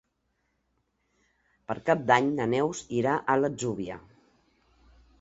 [1.69, 4.03] Per Cap d'Any na Neus irà a l'Atzúbia.